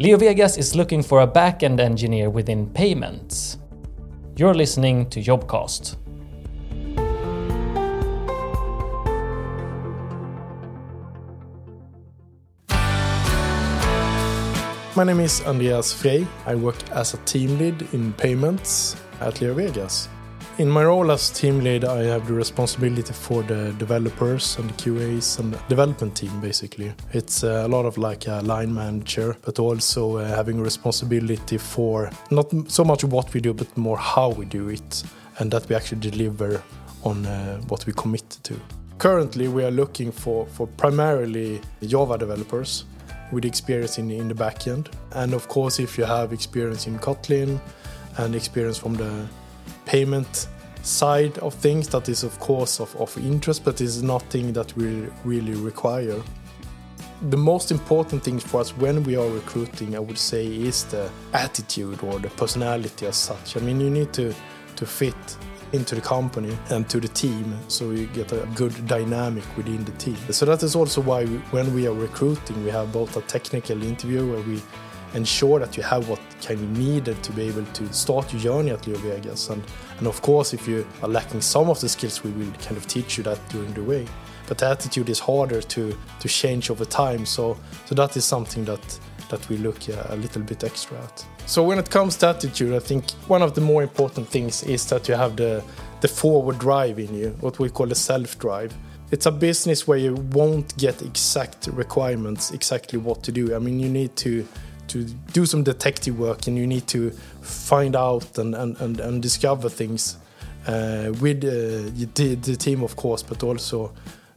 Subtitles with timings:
[0.00, 3.58] LeoVegas is looking for a back-end engineer within payments.
[4.36, 5.94] You're listening to Jobcast.
[14.96, 16.26] My name is Andreas Frey.
[16.44, 20.08] I work as a team lead in payments at Leo LeoVegas.
[20.56, 24.74] In my role as team lead, I have the responsibility for the developers and the
[24.74, 26.92] QAs and the development team, basically.
[27.12, 32.08] It's uh, a lot of like a line manager, but also uh, having responsibility for
[32.30, 35.02] not so much what we do, but more how we do it,
[35.40, 36.62] and that we actually deliver
[37.02, 38.54] on uh, what we commit to.
[38.98, 42.84] Currently, we are looking for, for primarily Java developers
[43.32, 44.86] with experience in, in the backend.
[45.14, 47.60] And of course, if you have experience in Kotlin
[48.18, 49.26] and experience from the
[49.94, 50.48] payment
[50.82, 55.08] side of things, that is of course of, of interest, but is nothing that we
[55.24, 56.20] really require.
[57.30, 61.08] The most important thing for us when we are recruiting, I would say, is the
[61.32, 63.56] attitude or the personality as such.
[63.56, 64.34] I mean, you need to,
[64.74, 65.22] to fit
[65.72, 69.92] into the company and to the team so you get a good dynamic within the
[69.92, 70.18] team.
[70.30, 73.80] So that is also why we, when we are recruiting, we have both a technical
[73.80, 74.60] interview where we
[75.14, 78.70] ensure that you have what kind of needed to be able to start your journey
[78.70, 79.50] at LeoVegas.
[79.50, 79.62] And,
[79.98, 82.86] and of course, if you are lacking some of the skills, we will kind of
[82.86, 84.06] teach you that during the way.
[84.46, 87.24] But the attitude is harder to, to change over time.
[87.24, 87.56] So,
[87.86, 89.00] so that is something that,
[89.30, 91.24] that we look uh, a little bit extra at.
[91.46, 94.86] So when it comes to attitude, I think one of the more important things is
[94.88, 95.62] that you have the,
[96.00, 98.74] the forward drive in you, what we call the self drive.
[99.10, 103.54] It's a business where you won't get exact requirements, exactly what to do.
[103.54, 104.46] I mean, you need to
[104.94, 107.10] to do some detective work and you need to
[107.42, 110.16] find out and, and, and, and discover things
[110.68, 113.92] uh, with uh, the, the, team, of course, but also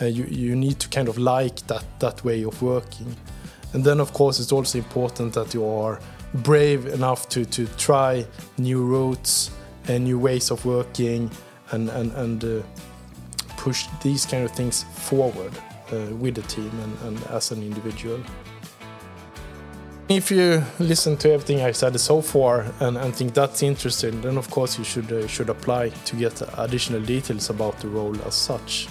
[0.00, 3.14] uh, you, you need to kind of like that, that way of working.
[3.74, 6.00] And then, of course, it's also important that you are
[6.32, 8.24] brave enough to, to try
[8.56, 9.50] new routes
[9.86, 11.30] and new ways of working
[11.72, 12.62] and, and, and uh,
[13.58, 15.52] push these kind of things forward
[15.92, 18.18] uh, with the team and, and as an individual.
[20.10, 24.38] If you listen to everything I said so far and, and think that's interesting, then
[24.38, 28.34] of course you should uh, should apply to get additional details about the role as
[28.34, 28.88] such.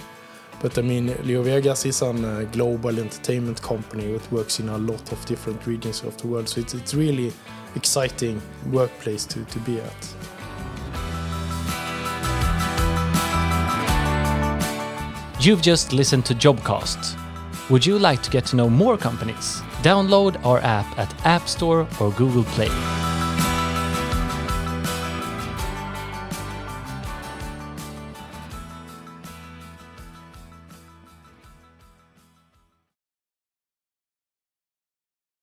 [0.62, 4.78] But I mean, Leo LeoVegas is a uh, global entertainment company that works in a
[4.78, 7.32] lot of different regions of the world, so it's, it's really
[7.74, 8.40] exciting
[8.70, 10.14] workplace to, to be at.
[15.40, 17.18] You've just listened to Jobcast.
[17.70, 19.60] Would you like to get to know more companies?
[19.82, 22.97] Download our app at App Store or Google Play.